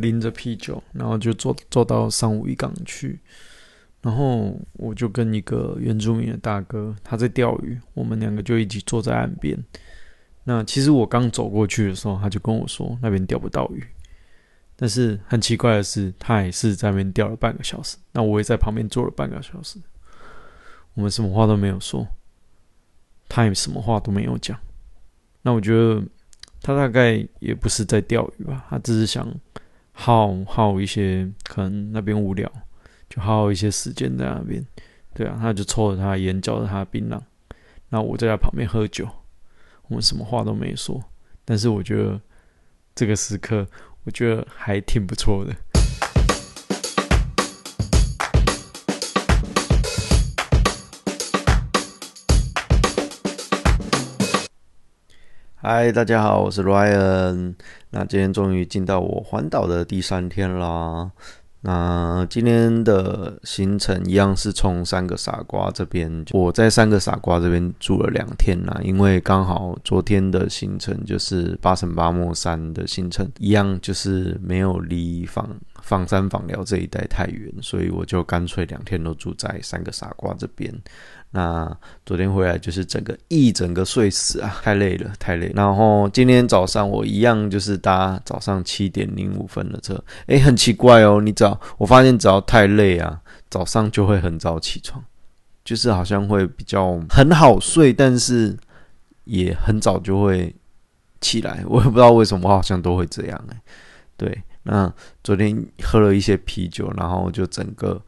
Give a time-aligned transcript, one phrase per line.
[0.00, 3.20] 拎着啤酒，然后就坐坐到上武一港去。
[4.02, 9.56] 然后我就跟一个原住民的大哥，他在钓鱼，我们两个就一起坐在岸边。
[10.44, 13.84] 那其实我刚走过去的时候，他就跟我说那边钓不到鱼。
[14.74, 17.98] 但是很奇怪的是，他也是在那边钓了半个小时。
[18.12, 19.78] 那我也在旁边坐了半个小时，
[20.94, 22.08] 我们什么话都没有说，
[23.28, 24.58] 他也什么话都没有讲。
[25.42, 26.02] 那我觉得
[26.62, 29.30] 他大概也不是在钓鱼吧，他只是想
[30.00, 32.50] 耗耗一些，可能那边无聊。
[33.10, 34.64] 就耗一些时间在那边，
[35.12, 37.20] 对啊，他就抽着他烟，嚼着他的槟榔，
[37.88, 39.04] 那我在他旁边喝酒，
[39.88, 41.02] 我们什么话都没说，
[41.44, 42.20] 但是我觉得
[42.94, 43.66] 这个时刻，
[44.04, 45.52] 我觉得还挺不错的。
[55.62, 57.52] 嗨，大家好，我是 Ryan，
[57.90, 61.10] 那今天终于进到我环岛的第三天啦。
[61.60, 75.46] 那今天的行程一样是从三个傻瓜这边，我在三个傻瓜这边住了两天啦，因为刚好昨天的行程就是八乘八莫山的行程，一样就是没有离访
[75.90, 80.72] 访山访寮这一带太远，所以我就干脆两天都住在三个傻瓜这边。
[81.32, 85.50] 那昨天回来就是整个一整个睡死啊，太累了，太累。
[85.52, 95.04] 然后今天早上我一样就是搭早上七点零五分的车，诶，很奇怪哦，你早我发现只要太累啊，早上就会很早起床，
[95.64, 98.56] 就是好像会比较很好睡，但是
[99.24, 100.54] 也很早就会
[101.20, 103.56] 起来，我也不知道为什么，我好像都会这样诶。
[104.16, 108.00] 对，那昨天喝了一些啤酒，然后就整个。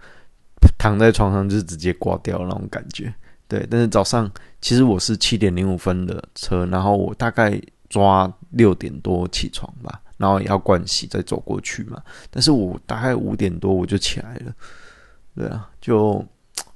[0.79, 3.13] 躺在床上就直接挂掉那种感觉，
[3.49, 3.67] 对。
[3.69, 12.01] 但是早上其实我是七点零五分的车，然后我大概抓六点多起床吧，然后要盥洗再走过去嘛。
[12.31, 14.53] 但是我大概五点多我就起来了，
[15.35, 16.25] 对啊，就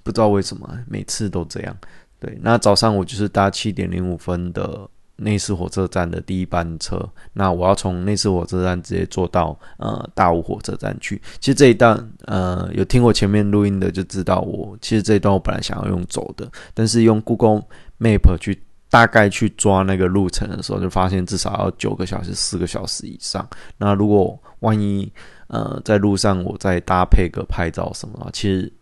[0.03, 1.77] 不知道为什么每次都这样。
[2.19, 4.89] 对，那早上我就是搭七点零五分的。
[5.17, 7.01] 内斯火车站的第一班车，
[7.33, 11.21] 那我要从内斯火车站直接坐到呃大武火车站去。
[11.41, 11.97] 其实这一段
[12.27, 17.63] 呃有听过前面录音的就知道，我其实这一段我本来想要用走的，但是用 Google
[17.99, 23.49] Map 去大概去抓那个路程的时候，就发现至少要九个小时、四个小时以上。
[23.79, 25.11] 那如果万一
[25.49, 28.73] 呃在路上我再搭配个拍照什么，其实。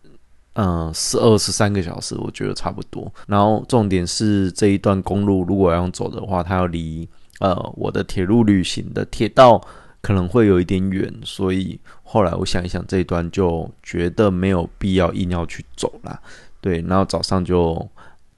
[0.55, 3.13] 嗯，十二十三个小时，我觉得差不多。
[3.27, 7.05] 然后重点是这一段公路，如果要走的话，它要离
[7.39, 9.61] 呃我的铁路旅行的铁道
[10.01, 16.17] 可能会有一点远，所以后来我想一想，这一段就觉得没有必要硬要去走啦。
[16.61, 17.75] 对，然后早上就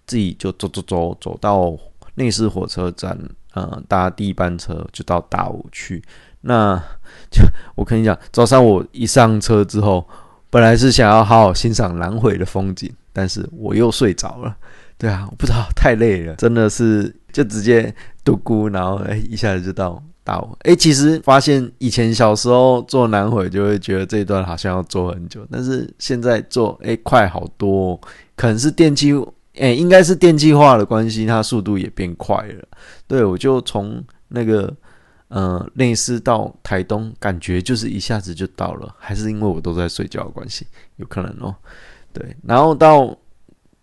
[0.08, 1.78] 自己就走走走走到
[2.16, 3.16] 内市火车站，
[3.54, 6.04] 呃，搭第一班车就到大武去。
[6.42, 6.76] 那
[7.30, 7.44] 就
[7.76, 10.04] 我跟你讲，早上我一上车之后。
[10.50, 14.56] 本来是想要好好欣赏南回的风景，但是我又睡着了。
[14.98, 17.94] 对啊，我不知道太累了，真的是就直接
[18.24, 20.58] 独孤，然后哎一下子就到大武。
[20.62, 28.00] 哎，其实发现以前小时候坐南回就会觉得这一段好像要坐很久，但是现在坐哎快好多，
[28.36, 29.14] 可能是电气
[29.60, 32.68] 哎应该是电气化的关系，它速度也变快了。
[33.06, 34.74] 对，我就从那个。
[35.30, 40.66] 呃，类似到台东，感觉就是一下子就到了，还是因为我都在睡觉的关系，
[40.96, 41.54] 有可能哦。
[42.14, 43.14] 对，然后到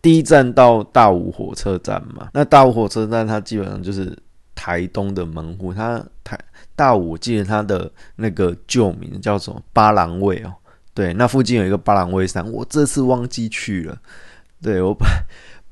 [0.01, 4.19] 第一站到大武火车站嘛，那大武火车站它基本上就是
[4.55, 6.39] 台东的门户，它台
[6.75, 10.55] 大武，我记得它的那个旧名叫什么八郎卫哦。
[10.95, 13.99] 对，那附近有一个八郎卫山，我这次忘记去了。
[14.63, 15.07] 对我把。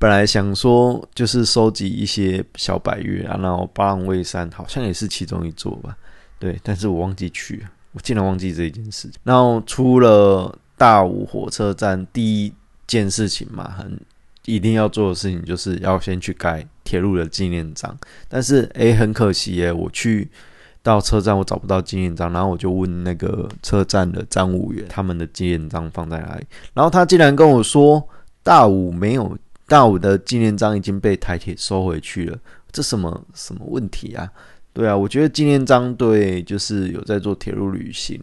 [0.03, 5.95] 本来想说就是收集一些小百月啊，然后八郎卫山好像也是其中一座吧，
[6.37, 9.09] 对，但是我忘记去，我竟然忘记这一件事。
[9.23, 12.53] 然后出了大武火车站，第一
[12.85, 13.97] 件事情嘛，很
[14.43, 17.97] 一定要做的事情就是要先去盖铁路的纪念章。
[18.27, 20.29] 但是诶，很可惜耶，我去
[20.81, 26.45] 到车站我找不到纪念章，然后我就问那个车站的站务员，他们的纪念章放在哪里？
[26.73, 28.05] 然后他竟然跟我说
[28.43, 29.37] 大武没有。
[29.67, 32.37] 大武的纪念章已经被台铁收回去了，
[32.71, 34.29] 这什么什么问题啊？
[34.73, 38.19] 对啊，我觉得纪念章对就是有在做铁路旅行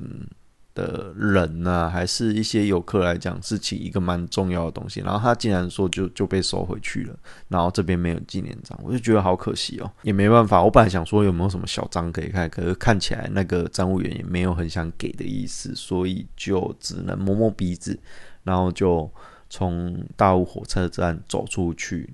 [0.75, 5.01] 的人呐，还是一些游客来讲是起一个蛮重要的东西。
[5.01, 7.17] 然后他竟然说就就被收回去了，
[7.49, 9.91] 然后这边没有纪念章，我就觉得好可惜哦。
[10.03, 17.99] 也没办法，我本来想说有没有什么小章可以看，可是看起来那个站务员也没有很想给的意思，所以就只能摸摸鼻子，
[18.43, 19.11] 然后就。
[19.51, 22.09] 从大武火车站走出去，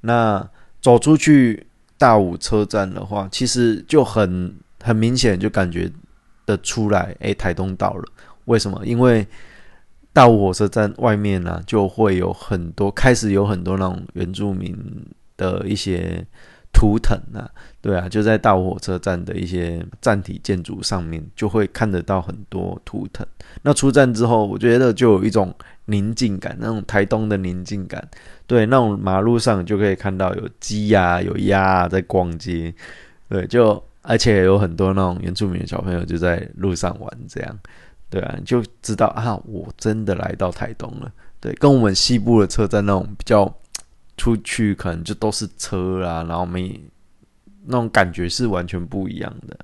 [0.00, 0.48] 那
[0.80, 1.66] 走出去
[1.98, 5.90] 大武车站的话，其实就很很明显，就感觉
[6.46, 8.04] 的出来，哎，台东到了。
[8.44, 8.80] 为什么？
[8.86, 9.26] 因为
[10.12, 14.74] 大武火车站外面呢，就会有很多开始有很多那种原住民
[15.36, 16.24] 的一些
[16.72, 23.26] 图腾啊，对啊，就在大武火车站的一些站体建筑上面，就会看得到很多图腾。
[23.62, 25.54] 那出站之后，我觉得就有一种
[25.88, 28.06] 宁静感，那种台东的宁静感。
[28.46, 32.72] 对，那种马路上就可以看到有鸡呀、有鸭在逛街，
[33.28, 37.58] 对，就而且有很多那种原住民的小朋友就在路上玩，这样。
[38.10, 41.12] 对啊，就知道啊，我真的来到台东了。
[41.40, 43.52] 对，跟我们西部的车站那种比较
[44.16, 46.80] 出去，可能就都是车啊，然后没
[47.66, 49.58] 那种感觉是完全不一样的。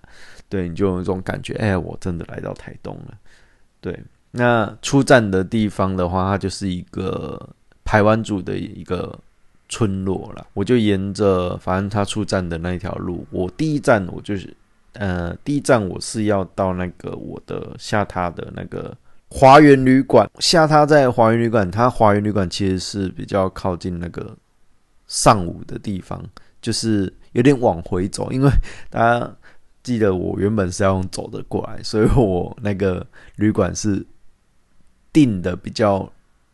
[0.49, 3.15] 对，你就有一种感觉，哎，我真的来到台东了。
[3.81, 3.99] 对，
[4.35, 7.49] 那出站的地方的话，它就是一个
[7.85, 9.19] 台湾族的一个
[9.69, 10.47] 村落了。
[10.55, 14.55] 我就沿着反正他出站的那一条路，我第一站我就是。
[14.97, 18.97] 呃，第一站我是要到那个我的下榻的那个
[19.29, 21.69] 华园旅馆，下榻在华园旅馆。
[21.69, 24.37] 它华园旅馆其实是比较靠近那个
[25.09, 26.23] 上午的地方，
[26.63, 28.31] 就是有点往回走。
[28.31, 28.49] 因为
[28.89, 29.29] 大家
[29.83, 33.05] 记得我原本是要用走的过来，所以我那个
[33.35, 34.07] 旅馆是
[35.15, 36.07] 定的比较，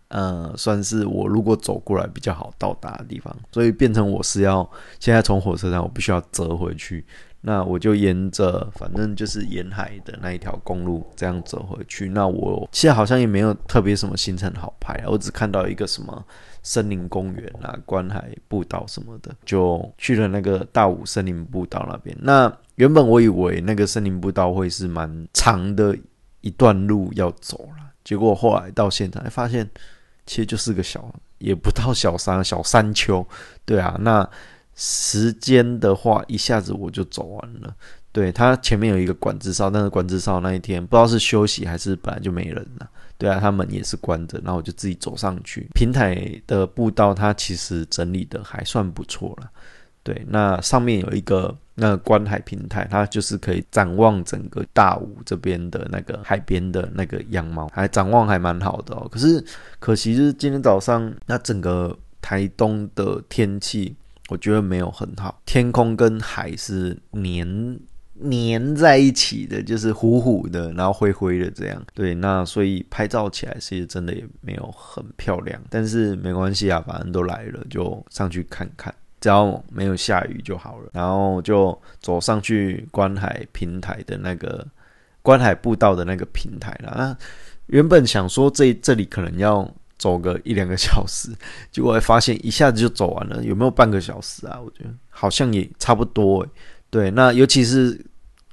[0.09, 4.71] 呃，算是我如果走过来比较好到达的地方，所以变成我是要
[5.01, 7.05] 现在从火车站，我必须要折回去。
[7.43, 12.07] 那我就沿着，反正就是沿海的那一条公路这样走回去。
[12.11, 16.23] 那我现在好像也没有特别什么行程好拍，我只看到一个什么
[16.63, 22.15] 森林公园啊、观海步道什么的，就去了那个大武森林步道那边。
[22.21, 25.97] 那原本我以为那个森林步道会是蛮长的
[26.43, 29.69] 一段路要走了，结果后来到现场发现，
[30.27, 33.27] 其实就是个小，也不到小山，小山丘。
[33.65, 34.29] 对啊，那。
[34.83, 37.75] 时间的话，一下子我就走完了。
[38.13, 42.89] 对他前面有一个管制哨，但是管制哨那一天不知道是休息还是本来就没人了。
[43.19, 45.69] 对啊，他门也是关着，然后我就自己走上去。
[45.75, 49.51] 平台的步道它其实整理的还算不错了。
[50.03, 59.09] 对，那上面有一个那个观海平台，它就是可以展望整个大武这边的那个海边的那个样貌，还展望还蛮好的哦。
[59.11, 59.45] 可是
[59.79, 63.97] 可惜就是今天早上那整个台东的天气。
[64.29, 67.77] 我觉得没有很好，天空跟海是粘
[68.31, 71.83] 粘在一起的，就是糊糊的，然后灰灰的这样。
[71.93, 80.91] 对，那所以拍照起来其实真的也没有很漂亮，但是没关系啊，反正都来了，就上去看看，只要没有下雨就好了。
[80.93, 84.67] 然后就走上去观海平台的那个
[85.23, 86.95] 观海步道的那个平台了。
[86.97, 87.17] 那
[87.67, 89.69] 原本想说这这里可能要。
[90.01, 91.29] 走个一两个小时，
[91.71, 94.59] 结果发现一下子就走完了，有没有半个小时啊？
[94.59, 96.49] 我觉得好像也差不多诶。
[96.89, 98.03] 对，那尤其是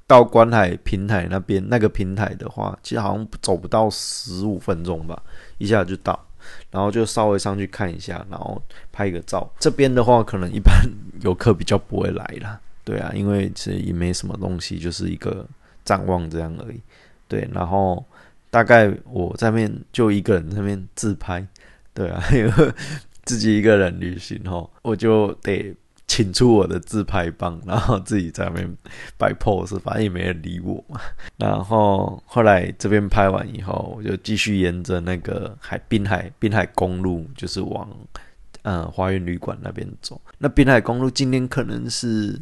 [0.05, 5.23] 到观海平台那边那个平台的话，其实好像走不到十五分钟吧，
[5.57, 6.26] 一下就到，
[6.71, 8.61] 然后就稍微上去看一下，然后
[8.91, 9.49] 拍个照。
[9.59, 10.73] 这边的话，可能一般
[11.21, 12.59] 游客比较不会来啦。
[12.83, 15.45] 对啊，因为其实也没什么东西，就是一个
[15.83, 16.79] 展望这样而已。
[17.27, 18.05] 对，然后。
[18.49, 21.45] 大概我在面就一个人在面自拍，
[21.93, 22.73] 对啊， 因为
[23.25, 25.75] 自己一个人旅行吼，我就得
[26.07, 28.77] 请出我的自拍棒，然后自己在那边
[29.17, 30.99] 摆 pose，反正也没人理我嘛。
[31.37, 37.89] 然后后来这边拍完以后，我就继续沿着那个海滨海滨海公路，就是往
[38.63, 40.19] 嗯花园旅馆那边走。
[40.37, 42.41] 那滨海公路今天可能是。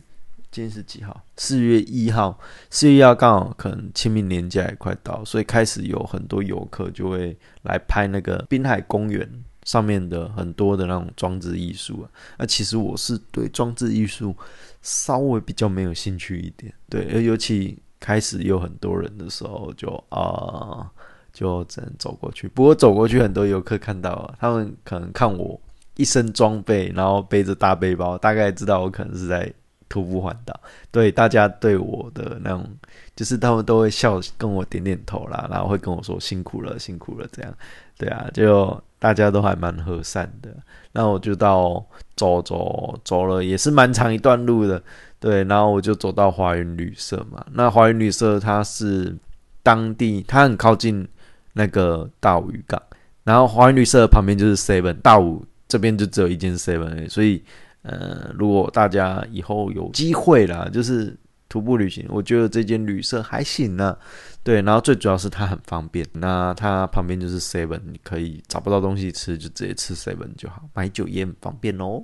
[0.52, 1.22] 今天是几号？
[1.36, 2.40] 四月一号。
[2.70, 9.30] 四月一号刚好可能清明年假也快到，所以开始有很多游客就会来拍那个滨海公园
[9.66, 12.10] 上面的很多的那种装置艺术啊。
[12.38, 14.34] 那其实我是对装置艺术
[14.82, 20.90] 稍微比较没有兴趣一点，对，尤其开始有很多人的时候，就啊，
[21.34, 22.48] 就只能走过去。
[22.48, 25.60] 不过走过去，很多游客看到啊，他们可能看我
[25.98, 29.54] 一身装备，然后背着大背包，大概知道我可能是在。
[29.88, 30.60] 徒步环岛，
[30.92, 32.68] 对大家对我的那种，
[33.16, 37.54] 就是他们都会笑，跟我点点头啦，然后会跟我说辛苦了，辛苦了，这样，
[37.96, 40.56] 对啊，就大家都还蛮和善的。
[40.92, 41.86] 那我就到
[42.16, 44.82] 走走走了，也是蛮长一段路的，
[45.20, 47.46] 对，然后我就走到华云旅社嘛。
[47.54, 49.16] 那华云旅社它是
[49.62, 51.08] 当地，它很靠近
[51.54, 52.82] 那个大武渔港，
[53.24, 57.44] 然后华云旅社旁边就是 Seven，大武这边就只有一间 Seven，所以。
[57.88, 61.16] 呃，如果大家以后有机会啦，就是
[61.56, 63.98] 徒步旅行，我觉得这间旅社还行呢。
[64.44, 72.04] 对，然后最主要是它很方便，那它旁边就是 Seven，你可以找不到东西吃就直接吃 Seven 就好，买酒也很方便哦。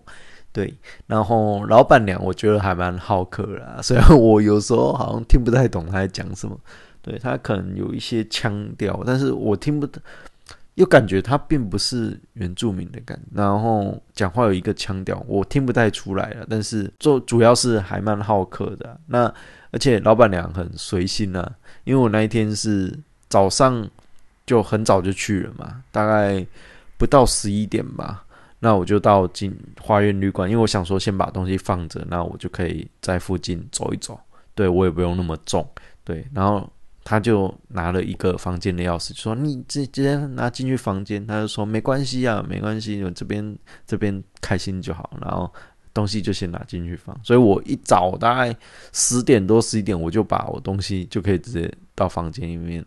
[0.53, 0.73] 对，
[1.05, 6.57] 然后老板娘我觉得还蛮好客啦，虽然我有时候好像听不太懂她在讲什么，
[7.01, 9.87] 对他可能有一些腔调，但是我听不，
[10.81, 16.47] 又感觉他并不是原住民的感觉，然后讲话有一个腔调，我听不太出来了。
[16.49, 19.31] 但是做主要是还蛮好客的，那
[19.69, 22.97] 而且老板娘很随性啊，因为我那一天是
[23.29, 23.87] 早上
[24.43, 26.43] 就很早就去了嘛，大概
[26.97, 28.25] 不到十一点吧，
[28.57, 34.19] 那我就到进花园旅馆，因为我想说先把东西放着，那我就可以在附近走一走，
[34.55, 35.63] 对我也不用那么重，
[36.03, 36.67] 对，然后。
[37.03, 45.51] 他就拿了一个房间的钥匙，说：“你直接拿进去房间。”他就说：“没关系啊，没关系，我这边这边开心就好。”然后
[45.93, 47.19] 东西就先拿进去放。
[47.23, 48.55] 所以我一早大概
[48.93, 52.85] 十点多十一点，我就把我东西就可以直接到房间里面，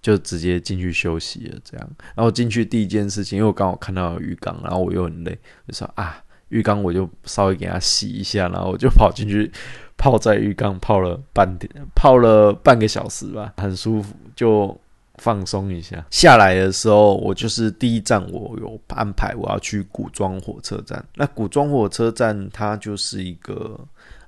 [0.00, 1.58] 就直接进去休息了。
[1.62, 5.38] 这样，然后进去第一件事情，因为我刚好看到浴缸，然后我又很累，
[5.68, 9.50] 就说：“啊，浴缸我就稍微给它洗一下。”然后我就跑进去。
[10.00, 14.74] 泡在浴缸泡了半天，泡了半个小时吧，很舒服，就
[15.16, 16.02] 放松一下。
[16.10, 21.04] 下来的时候，我就是第一站，我有安排我要去古庄火车站。
[21.16, 23.78] 那古庄火车站它就是一个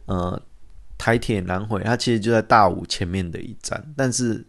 [0.05, 0.39] 呃
[0.99, 4.45] 台铁南回，它其实就在大武前面的一站，但是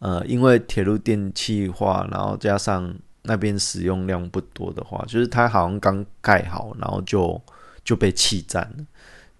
[0.00, 2.94] 呃因为铁路电气化，然后加上
[3.26, 7.40] 那边使用量不多的话，就是它好像刚盖好，然后就
[7.84, 8.84] 就被弃站了，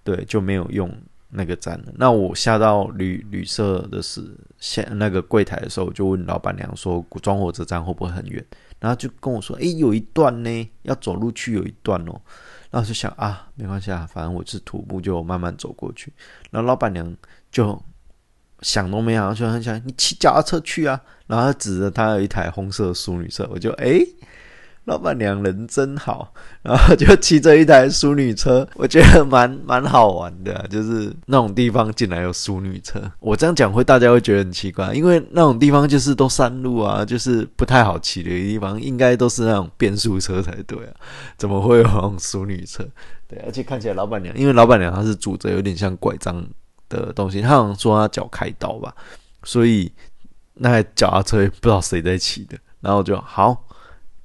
[0.02, 0.90] 对，就没有用。
[1.28, 4.22] 那个站了，那我下到旅旅社的是
[4.58, 8.42] 下那个柜台的时候，就问老板娘说：“古装火车站会不会很远？”
[8.78, 12.18] 然后就跟我说：“诶，有一段呢，要走路去有一段哦。”
[12.70, 16.12] 然后就想啊，没关系啊，反正我是徒步，就慢慢走过去。
[16.50, 17.14] 然后老板娘
[17.50, 17.78] 就
[18.60, 21.00] 想都没想，就很想你骑脚踏车去啊。
[21.26, 24.06] 然后指着他有一台红色淑女车，我就诶。
[24.84, 26.32] 老板娘人真好，
[26.62, 33.02] 然后就骑着一台淑女车，我觉得蛮蛮好玩的，就是那种地方竟然有淑女车。
[33.18, 40.94] 我这样讲会大家会觉得很奇怪，因为那种地方就是都山路啊，就是不太好骑的地方，应该都是那种变速车才对啊，
[41.36, 42.86] 怎么会有那种淑女车？
[43.26, 46.46] 对，而且看起来老板娘，因为老板娘她是拄着有点像拐杖
[46.88, 48.94] 的东西，他好像说他脚开刀吧，
[49.44, 49.90] 所以
[50.54, 53.62] 那台脚踏车也不知道谁在骑的，然后就好。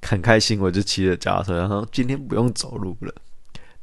[0.04, 3.14] 很开心，我就骑着脚踏车，然后今天不用走路了，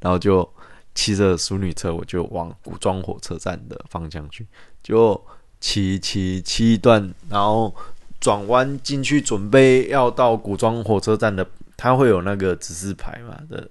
[0.02, 0.48] 然后就
[0.94, 4.46] 骑着淑女车，我就往古庄火车站的方向去，
[4.84, 5.18] 就
[5.62, 7.74] 骑骑骑一段，然后
[8.20, 13.70] 转弯进去，准备要到古庄火车站的，它会有那个指示牌嘛的，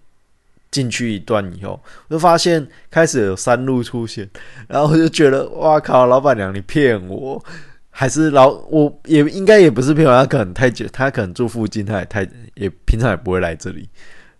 [0.70, 4.28] 进去一段以后，我就发现开始有山路出现，
[4.66, 7.42] 然后我就觉得，哇靠，老板娘你骗我！
[7.90, 13.88] 还是老，我也应该也不是骗我，他可能太久，他可能住附近，他也太也平常也不会来这里。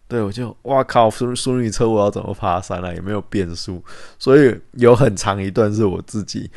[0.06, 2.92] 对我就哇靠，淑淑女车我要怎么爬山啊？
[2.94, 3.82] 也没有变速，
[4.18, 6.48] 所以有很长一段是我自己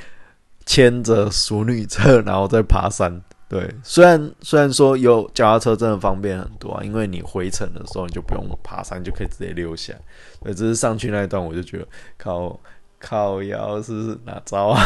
[0.65, 3.21] 牵着淑女车，然后再爬山。
[3.51, 9.99] 对，虽然虽然说有脚踏车真的方便很多啊，因为你回程的时候你就不用爬山，就可以直接溜下来。
[10.41, 12.57] 对，只是上去那一段我就觉得靠。
[13.03, 14.79] 靠腰是哪招啊？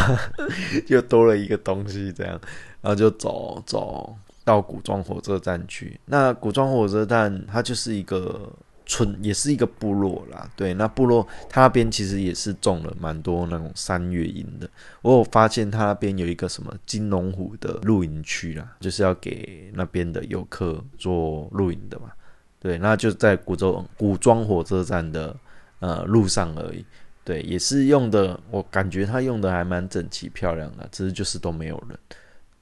[0.88, 2.32] 又多了一个东西，这样，
[2.80, 6.00] 然后就走走到古庄火车站去。
[6.06, 8.50] 那古庄火车站它就是一个
[8.86, 10.48] 村，也是一个部落啦。
[10.56, 14.68] 对，那部落他那边其实也是种了蛮多那种山岳营的。
[15.02, 22.10] 我有发现他那边有一个什么金龙湖的露营区啦，就是要给那边的游客做露营的嘛。
[22.58, 25.36] 对，那就在古州古庄火车站的
[25.80, 26.84] 呃路上而已。
[27.22, 31.98] 对，也是用的，我感觉他用的还蛮整齐漂亮的，只是就是都没有人。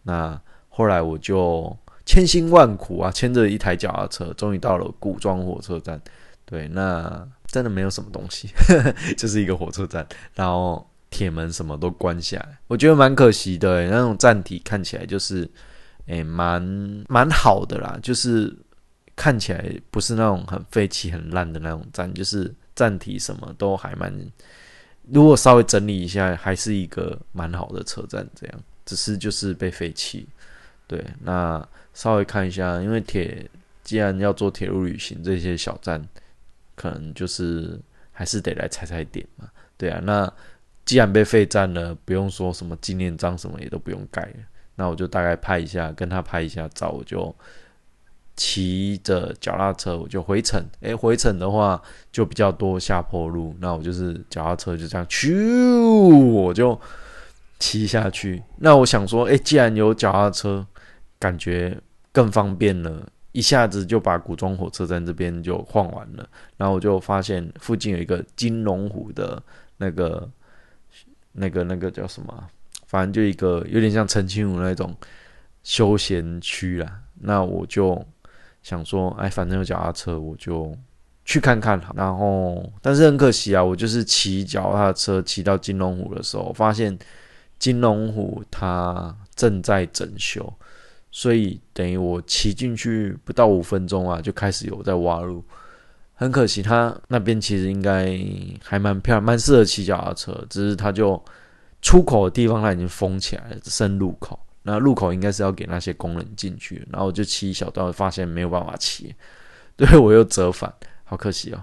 [0.03, 0.41] 那
[0.71, 6.01] 后来我就千辛万苦啊，牵着一台脚踏车，终于到了古庄火车站。
[6.45, 8.49] 对，那真的没有什么东西，
[9.17, 13.87] 就是一个火车站，然后铁门什么都关下来，我觉得蛮可惜的。
[13.89, 15.49] 那种站体看起来就是，
[16.07, 16.63] 诶，蛮
[17.09, 18.55] 蛮好的啦，就是
[19.17, 22.55] 看起来不是那种很废弃、很烂的那种站，就是。
[22.77, 24.13] 站体什么都还蛮，
[25.09, 28.29] 如果稍微整理一下，还是一个蛮好的车站。
[28.35, 30.27] 这样，只是就是被废弃。
[30.87, 33.49] 对，那稍微看一下，因为铁
[33.83, 36.03] 既然要做铁路旅行，这些小站
[36.75, 37.81] 可能就是
[38.13, 39.49] 还是得来踩踩点嘛。
[39.77, 40.33] 对啊，那
[40.85, 44.37] 既然被废站了，不用说什么纪念章什么也都不用盖了，
[44.77, 47.35] 那我就大概拍一下，跟他拍一下照，我就。
[48.37, 56.77] 骑着脚踏车我就回程，诶，回程的话就比较多下坡路，那我就是脚踏车就这样咻，我就
[57.61, 58.43] 骑下去。
[58.57, 60.67] 那我想说，诶，既然有脚踏车，
[61.25, 61.75] 感觉
[62.13, 66.29] 更方便了，一下子就把古装火车站这边就晃完了。
[66.59, 69.43] 然后我就发现附近有一个金龙湖的
[69.79, 70.31] 那个、
[71.33, 72.47] 那个、那个叫什么？
[72.87, 74.95] 反正就一个有点像澄清湖那种
[75.63, 77.01] 休闲区啦。
[77.23, 78.05] 那我就
[78.63, 80.77] 想说，哎，反正有脚踏车，我就
[81.25, 81.95] 去看看好。
[81.97, 86.99] 然后，但是很可惜啊，我就是骑脚踏车骑到金龙湖的时候，发现
[87.59, 90.53] 金龙湖它正在整修，
[91.17, 95.45] 所以等于我骑进去不到五分钟啊，就开始有在挖路。
[96.15, 98.19] 很可惜，它那边其实应该
[98.65, 101.23] 还蛮漂亮，蛮适合骑脚踏车，只是它就
[101.81, 104.37] 出口的地方它已经封起来了，只剩入口。
[104.65, 109.15] 那入口应该是要给那些工人进去，然后就骑一小段，发现没有办法骑，
[109.77, 111.63] 对我又折返，好可惜哦。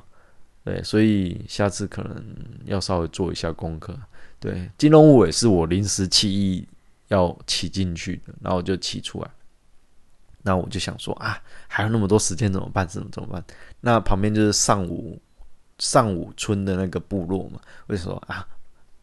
[0.63, 2.23] 对，所以下次可能
[2.63, 3.93] 要稍微做一下功课。
[4.39, 6.65] 对，金龙五也是我临时起意
[7.09, 9.29] 要骑进去的，然后就骑出来。
[10.43, 12.87] 那我就想说啊，还有那么多时间怎么办？
[12.87, 13.43] 怎么怎么办？
[13.81, 15.21] 那旁边就是上武
[15.77, 17.59] 上武村的那个部落嘛。
[17.87, 18.45] 我就说啊？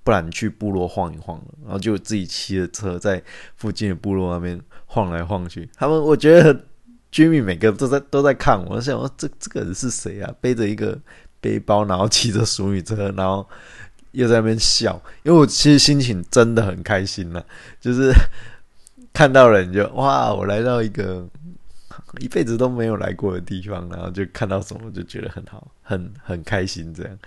[0.04, 3.22] 不然去部落晃一晃，然后就自己骑着车在
[3.56, 5.68] 附近的部落那边晃来晃去。
[5.76, 6.58] 他们我觉得
[7.12, 10.34] 居民每个都在都在看我，我想说这这个人是谁啊？
[10.40, 10.98] 背着一个
[11.42, 13.46] 背包，然后骑着淑女车，然后
[14.12, 14.98] 又在那边笑。
[15.24, 17.44] 因为我其实心情真的很开心了，
[17.78, 18.10] 就是。
[19.12, 20.32] 看到了你就哇！
[20.32, 21.26] 我来到一个
[22.20, 27.18] 一辈子都没有来过的地方，然后就看到什么就觉得很好，很很开心这样。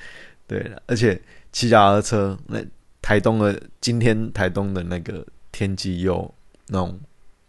[0.47, 1.21] 对，而且
[1.51, 2.63] 骑脚踏车，那
[3.01, 6.33] 台东的今天台东的那个天气又
[6.67, 6.97] 那种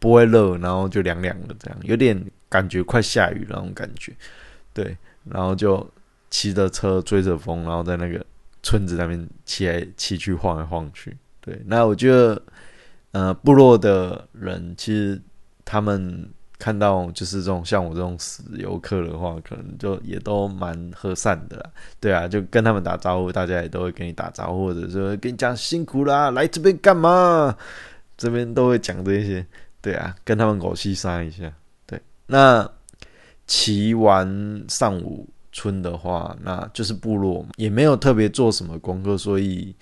[0.00, 4.12] 不会热，然后就凉凉的这样，有点感觉快下雨那种感觉。
[4.72, 5.88] 对，然后就
[6.30, 8.24] 骑着车追着风，然后在那个
[8.62, 11.16] 村子那边骑来骑去晃来晃去。
[11.40, 12.42] 对，那我觉得。
[13.12, 15.20] 呃，部落的人其实
[15.64, 16.28] 他们
[16.58, 21.70] 看到就是这种像我这种死游客的话，可能就也都蛮和善的啦。
[22.00, 27.54] 对啊，就跟他们打招呼，大家也都会跟你打招呼，或者说跟你讲辛苦啦，来这边干嘛？
[28.16, 29.44] 这边都会讲这些。
[29.82, 31.52] 对啊，跟他们狗戏杀一下。
[31.84, 32.66] 对，那
[33.46, 39.76] 骑完上午村的话，那就是部落也没有特别做什么功课，所以。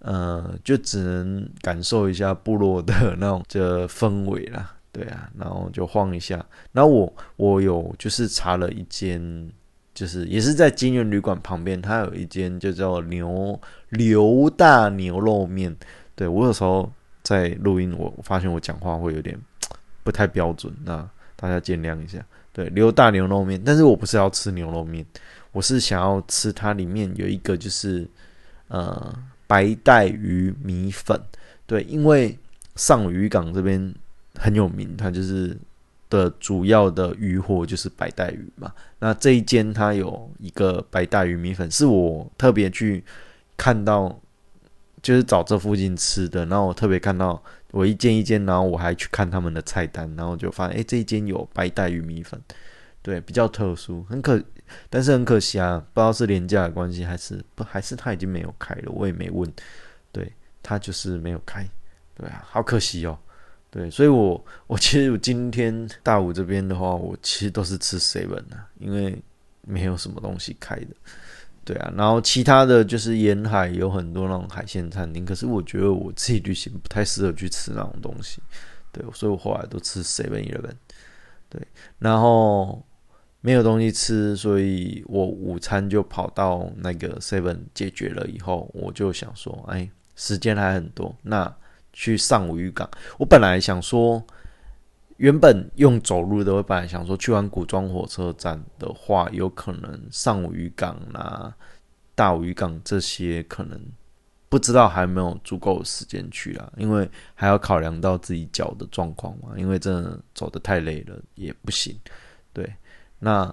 [0.00, 6.44] 呃，就只能感受一下部落的那种这氛围啦，对啊，然后就晃一下。
[6.70, 9.50] 然后我我有就是查了一间，
[9.92, 15.76] 就是也是在金源旅馆旁边，它有一间就叫牛刘大牛肉面。
[16.14, 16.88] 对我有时候
[17.24, 19.36] 在录音，我发现我讲话会有点
[20.04, 22.24] 不太标准，那大家见谅一下。
[22.52, 25.04] 对，刘大牛肉面，但是我不是要吃牛肉面，
[25.50, 28.08] 我是想要吃它里面有一个就是
[28.68, 29.12] 呃。
[29.48, 31.20] 白带鱼米粉，
[31.66, 32.38] 对，因为
[32.76, 33.92] 上渔港这边
[34.38, 35.56] 很有名，它就是
[36.10, 38.70] 的主要的渔货就是白带鱼嘛。
[38.98, 43.02] 那这一间它有一个白带鱼米粉，是我特别去
[43.56, 44.20] 看到，
[45.02, 46.44] 就是找这附近吃的。
[46.44, 52.38] 然后我特别看到，我一间一间，然后我还去看他们的菜单，然后就发现，哎，这一间有白带鱼米粉，
[53.00, 54.38] 对，比较特殊，很可。
[54.90, 59.50] 但是很可惜啊，不知道是廉价的关系，还是不还是他已经没有开了，我也没问。
[60.10, 61.68] 对他就是没有开，
[62.14, 63.16] 对啊，好可惜哦。
[63.70, 69.22] 对，所以我我其实我今天大武这边的话，我其实都是吃 seven 啊，因为
[69.60, 70.88] 没有什么东西开的。
[71.64, 78.40] 对啊，然后其他的就是沿海有很多那种海鲜餐厅，可是我觉得我自己旅行不太适合去吃那种东西。
[78.90, 80.72] 对，所以我后来都吃 seven eleven。
[81.50, 81.60] 对，
[81.98, 82.82] 然后。
[83.40, 91.54] 没有东西吃，所以我午餐就跑到那个 Seven 解决了以后，我就想说，哎，时间还很多，那
[91.92, 92.90] 去上午渔港。
[93.16, 94.20] 我本来想说，
[95.18, 101.54] 原本用走路的，我本来想说，去完古装火车站的话，有可能上午渔港啦、
[102.16, 103.80] 大渔港这些，可能
[104.48, 111.96] 不知道还没有足够的时间去啊，因为还要考量到自己脚的状况嘛，因为真的走的太累了也不行，
[112.52, 112.68] 对。
[113.20, 113.52] 那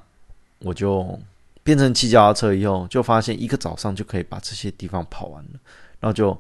[0.60, 1.20] 我就
[1.64, 5.60] 变成骑脚踏车以后，就发现一个早上就可以把这些地方跑完了。
[6.00, 6.38] 然后就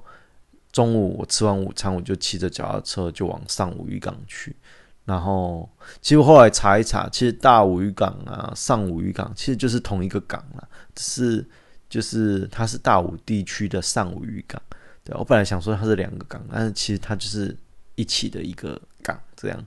[0.71, 4.55] 中午我吃完午餐，我就骑着脚踏车就往上武渔港去。
[5.05, 5.69] 然后
[6.01, 11.45] 其实后来查一查，其实大武渔港啊、上武渔港其实就是同一个港了，只是
[11.89, 14.61] 就是它是大武地区的上武渔港。
[15.03, 17.55] 对我本来想说它是两个港，但是其实它就是
[17.95, 19.65] 一起的一个港，这样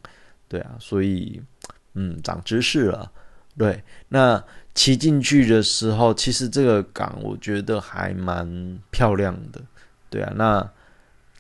[0.48, 0.76] 对啊。
[0.80, 1.40] 所以
[1.94, 3.10] 嗯，长知识了。
[3.58, 4.42] 对，那
[4.74, 9.60] 骑进去的时候，其实这个港我觉得还蛮漂亮的。
[10.08, 10.70] 对啊，那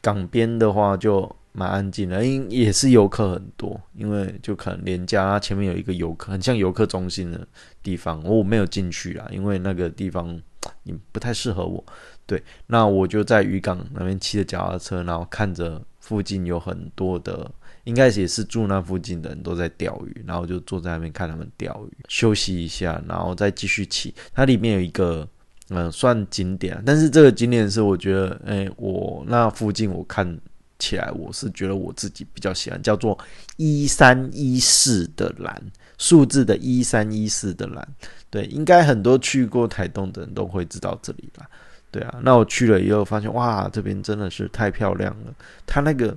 [0.02, 7.46] 港边的话就蛮安静的，因也是游客很多，因为就可能连家前面有一个游客，很像游客中心的
[7.82, 10.38] 地方，我没有进去啊，因为那个地方
[10.82, 11.82] 你不太适合我。
[12.26, 17.50] 对，那我就在渔港那边骑着脚踏车，然后看着附近有很多的，
[17.84, 24.14] 应该也是住那附近的人都在钓鱼，然后就坐在那边看他们钓鱼，休息一下，然后再继续骑。
[24.32, 25.26] 它里面有一个
[25.70, 30.38] 嗯算景点，但是这个景点是我觉得，哎，我那附近我看
[30.78, 33.18] 起来我是觉得我自己比较喜欢，叫做
[33.56, 35.62] 一三一四的蓝
[35.98, 37.88] 数字的一三一四的蓝，
[38.30, 41.48] 对，应该很多去过台东的人都会知道这里啦。
[41.90, 45.34] 对啊，那我去了以后发现，哇，这边真的是太漂亮了。
[45.66, 46.14] 它那个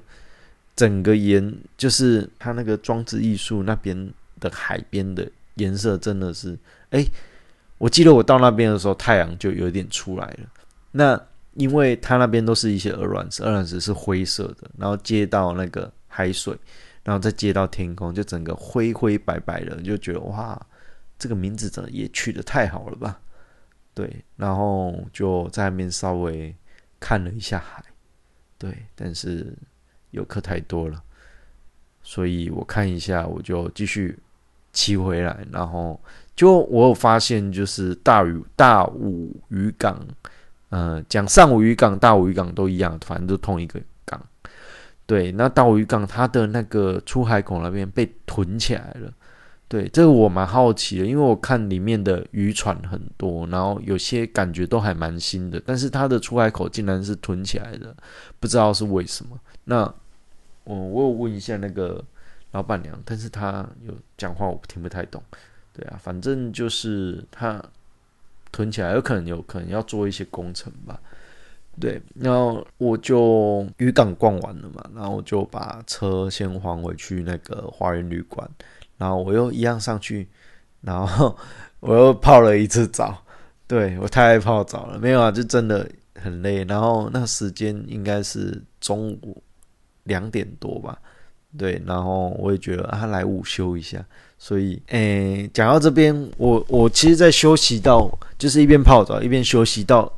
[0.76, 6.58] 整个颜，就是它那个装置艺术那边的海边的颜色，真的是，
[6.90, 7.06] 哎，
[7.78, 10.40] 我记得我到那边的时候，太阳就有点出来了。
[10.92, 11.22] 那
[11.56, 16.58] 因为它那边都是一些鹅卵石，鹅卵石是灰色的，然后接到那个海水，
[17.04, 20.60] 然后再接到天空，就整个灰灰白白的，就觉得哇，
[21.20, 23.20] 这个名字真的也取得太好了吧。
[23.94, 26.56] 对，然后就在那边稍微
[27.00, 27.84] 看了一下海，
[28.58, 29.54] 对，但是
[30.12, 31.02] 游客太多了，
[32.04, 34.17] 所以我看一下，我就继续
[34.71, 35.45] 骑回来。
[35.52, 36.00] 然后
[36.36, 40.00] 就我有发现，就是大屿大武渔港，
[40.69, 44.21] 呃，讲上武渔港、大武渔港都一样，反正都同一个港。
[45.06, 49.12] 对，那大武渔港它的那个出海口那边被囤起来了。
[49.67, 57.95] 对，这个我蛮好奇的，因为我看里面的渔船很多，然后有些感觉都还蛮新的，但是它的出海口竟然是囤起来的，
[58.38, 59.39] 不知道是为什么。
[59.63, 59.93] 那
[60.63, 62.04] 我我有问一下那个
[62.52, 65.21] 老板娘，但是她有讲话我听不太懂。
[65.74, 67.63] 对啊，反正就是她
[68.52, 71.00] 囤起来，有可能有可能要做一些工程吧。
[71.80, 78.50] 对，然后我就渔港逛完了嘛，然后我就把车先还回去那个花园旅馆。
[78.97, 80.28] 然后我又一样上去，
[80.82, 81.36] 然后
[81.80, 83.17] 我又泡了一次澡，
[83.67, 85.00] 对我太爱泡澡了。
[85.00, 86.65] 没有啊，就真的很累。
[86.65, 89.41] 然后那时间应该是中午
[90.04, 90.98] 两点多吧，
[91.58, 91.82] 对。
[91.86, 94.04] 然后我也觉得啊，来午休一下。
[94.38, 100.12] 所以，诶，讲到这边，我我其实，在休息到就是一边泡澡一边休息到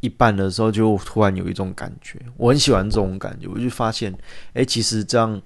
[0.00, 3.46] 一半的时候，就突然有一种感觉，我很喜欢这种感觉。
[3.46, 4.14] 我就发现，
[4.54, 5.40] 哎，其实这样。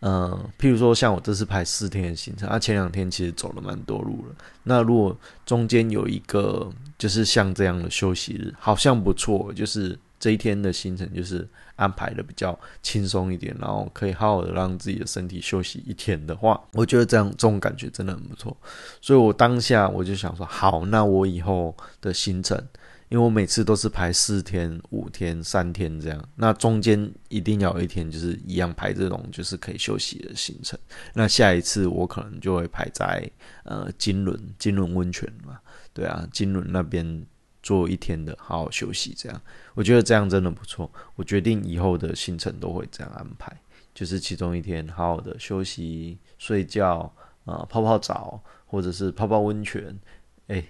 [0.00, 4.34] 嗯，譬如说像我这次排四天的行程，啊，前两天其实走了蛮多路了。
[4.62, 18.56] 那如果中间有一个就是像这样的休息日，好像不错，就是这一天的行程就是安排的比较轻松一点，然后可以好好的让自己的身体休息一天的话，我觉得这样这种感觉真的很不错。
[19.00, 22.62] 所以我当下我就想说，好，那我以后的行程。
[23.10, 30.78] 因为我每次都是排四天、五天、三天这样，那中间一定要有一天就是一样排这种就是可以休息的行程。
[31.14, 33.26] 那下一次我可能就会排在
[33.64, 35.58] 呃金轮、金轮温泉嘛，
[35.94, 37.26] 对啊，金轮那边
[37.68, 39.38] 做一天的好好休息，这样
[39.74, 40.90] 我觉得这样真的不错。
[41.16, 43.54] 我决定以后的行程都会这样安排，
[43.92, 47.12] 就是其中一天好好的休息、睡觉
[47.44, 49.98] 啊，泡泡澡或者是泡泡温泉，
[50.46, 50.64] 哎，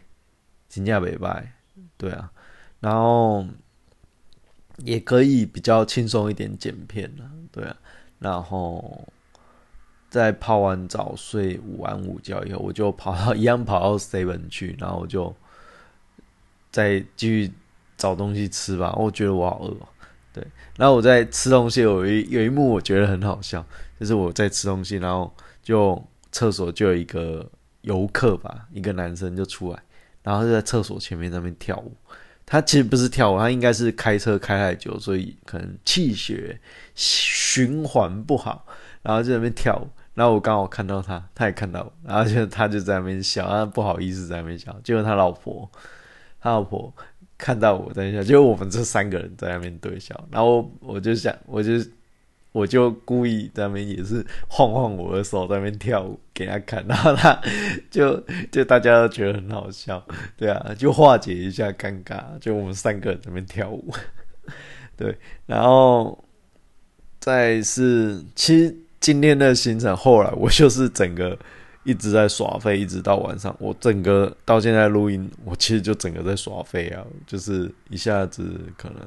[0.68, 1.52] 金价北拜。
[1.96, 2.32] 对啊，
[2.80, 3.46] 然后
[4.78, 7.76] 也可以比较轻松一点剪片了，对啊，
[8.18, 9.06] 然后
[10.10, 15.32] 在泡完澡睡午安午觉以后，我就跑到一样跑到 seven 去，然后我就
[16.70, 17.52] 再继续
[17.96, 18.94] 找东西吃吧。
[18.96, 19.76] 我觉得我好饿，
[20.32, 23.64] 对，然后我在吃东西，有一有一幕我觉得很好笑，
[23.98, 26.02] 就是我在吃东西，然后就
[26.32, 27.48] 厕所就有一个
[27.82, 29.82] 游客吧，一个男生就出来。
[30.22, 31.96] 然后就在厕所前面那边跳舞，
[32.44, 36.60] 他其实不是跳舞，他应该是开车开太久，所以可能气血
[36.94, 38.66] 循环不好，
[39.00, 39.88] 然后在那边跳舞。
[40.12, 44.76] 然后我刚好看到他，他也看到我，然后就他就在那边笑，他不好意思在那边笑。
[44.82, 45.70] 结果他老婆，
[46.40, 46.92] 他老婆
[47.36, 50.28] 看到我在笑，就我们这三个人在那边对笑。
[50.30, 51.72] 然后我就想，我就。
[52.50, 57.38] 我就故意在那边也是晃晃我的手，在那边跳舞给他看，然后他
[57.90, 58.20] 就
[58.50, 60.02] 就大家都觉得很好笑，
[60.36, 63.92] 对啊，就化解一下尴尬，就我们三个人在那边跳舞，
[64.96, 65.14] 对，
[65.46, 66.24] 然后
[67.20, 71.38] 再是其实今天的行程，后来我就是整个
[71.88, 79.00] 一直在耍废，一直到晚上，我整个到现在录音，我其实就整个在耍废啊，就是一下子可能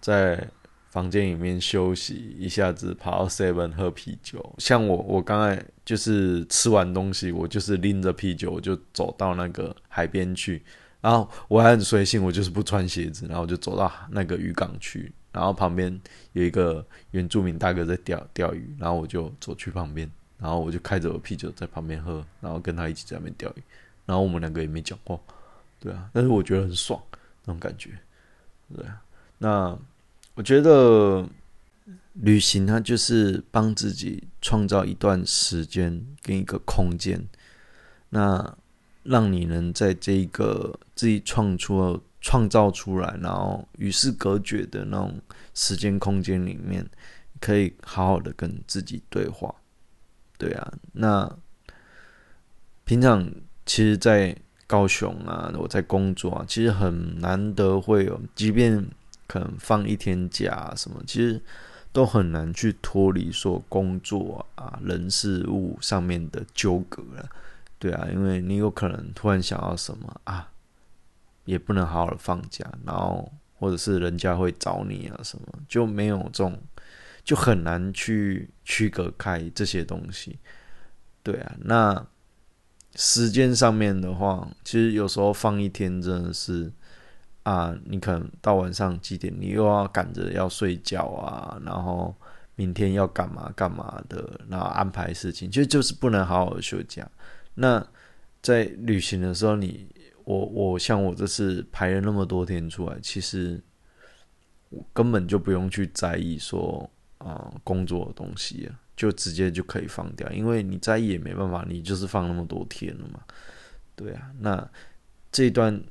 [0.00, 0.48] 在。
[0.94, 4.54] 房间里面休息，一下子跑到 Seven 喝啤酒。
[4.58, 10.62] 像我，我刚才就是吃完东西，我就是拎着啤酒，我就走到那个海边去。
[11.00, 15.12] 然后我还很随性，我就是不穿鞋子，然后就走到那个渔港去。
[15.32, 16.00] 然后旁边
[16.30, 23.62] 有一个原住民大哥在钓钓鱼，然后我就走去旁边，然后我就开着我啤酒在旁边喝，然后跟他一起在那边钓鱼。
[24.06, 25.18] 然后我们两个也没讲话，
[25.80, 27.00] 对啊，但是我觉得很爽
[27.44, 27.90] 那种感觉，
[28.74, 29.02] 对啊，
[29.38, 29.78] 那。
[30.36, 31.24] 我觉得
[32.14, 37.24] 旅行它就是帮自己创造一段时间跟一个空间，
[38.08, 38.56] 那
[39.04, 45.20] 让你能在这一个自己创出、创造出来，然后与世隔绝的那种
[45.54, 46.84] 时间空间里面，
[47.40, 49.54] 可以好好的跟自己对话。
[50.44, 51.36] 对啊，那
[52.84, 53.30] 平常
[53.64, 58.86] 其实，在高雄啊，我在工作啊，其实很难得会有，即便
[59.26, 61.40] 可能放一天假什么，其实。
[61.94, 67.30] 都很难去脱离说工作啊、人事物上面的纠葛了，
[67.78, 70.50] 对啊，因为你有可能突然想要什么啊，
[71.44, 73.30] 也不能好好的放假，然后
[73.60, 76.58] 或者是人家会找你啊什么，就没有这种，
[77.24, 80.38] 就很难去区隔开这些东西，
[81.22, 82.06] 对啊，那
[82.94, 86.72] 时间上面的话，其实有时候放一天真的是。
[87.44, 92.16] 啊，你可能到晚上几点，你又要赶着要睡觉啊，然后
[92.54, 97.06] 明天要干嘛干嘛的，然后安排事情，其实就是不能好好休假。
[97.52, 97.86] 那
[98.40, 99.86] 在旅行的时候，你
[100.24, 103.62] 我我像我这次排了那么多天出来，其实
[104.70, 106.90] 我根本就不用去在意说
[107.24, 113.20] 啊工作的东西，就直接就可以放掉，因为你在意也没办法，你就是放那么多天了嘛。
[113.96, 114.70] 对啊，那
[115.32, 115.82] 这段。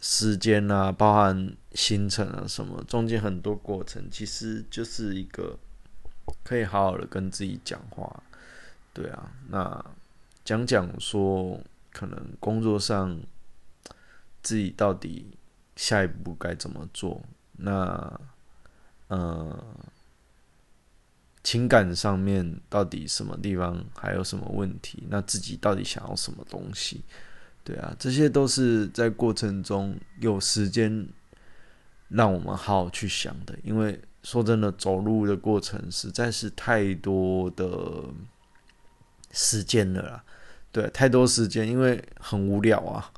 [0.00, 5.58] 时间啊，包含行程啊，什么中间很多过程，其实就是一个
[6.44, 8.22] 可以好好的跟自己讲话，
[8.94, 9.84] 对啊，那
[10.44, 13.20] 讲讲说可能工作上
[14.40, 15.36] 自己到底
[15.74, 17.20] 下一步该怎么做，
[17.56, 18.20] 那
[19.08, 19.60] 呃
[21.48, 27.02] 情感上面到底什么地方还有什么问题，那自己到底想要什么东西？
[27.64, 31.08] 对啊，这些都是在过程中有时间
[32.08, 33.58] 让我们好好去想的。
[33.62, 38.04] 因为说真的，走路的过程实在是太多的
[39.32, 40.24] 时间了啦。
[40.70, 43.10] 对，太多时间，因为很无聊啊。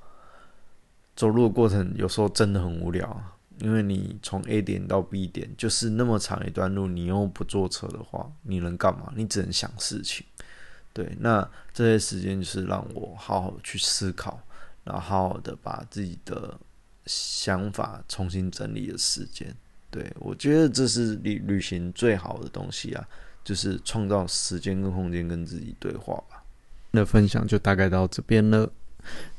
[1.16, 9.12] 走路的过程有时候真的很无聊啊，因为你从 A 点到 B 点就是那么长一段路，你又不坐车的话，你能干嘛？
[9.14, 10.27] 你只能想事情。
[10.92, 14.40] 对，那这些时间就是让我好好去思考，
[14.83, 16.59] 然后好好的把自己的
[17.07, 19.55] 想法重新整理的时间。
[19.90, 23.09] 对我觉得这是旅旅行最好的东西啊，
[23.44, 26.42] 就是创造时间跟空间跟自己对话吧。
[26.92, 28.68] 那分享就大概到这边了，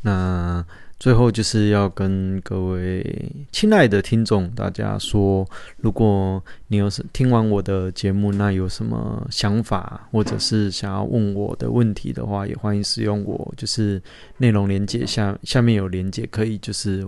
[0.02, 0.66] 那。
[1.02, 3.04] 最后就是要跟各位
[3.52, 5.44] 亲爱的听众大家说，
[5.78, 14.00] 如果你有什听完我的节目，那有什么想法，或者是想要问我的问题的话，也欢迎使用我就是
[14.38, 17.04] 内容连接下下面有连接，可以就是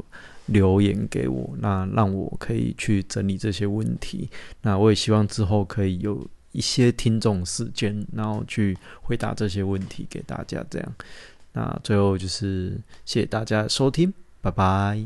[0.48, 4.28] 留言给我，那让我可以去整理这些问题。
[4.64, 10.96] 那我也希望之后可以有一些听众时间，然后去回答这些问题给大家，这样。
[11.54, 12.72] 那最后就是
[13.06, 14.12] 谢谢大家收听
[14.42, 15.06] 拜拜。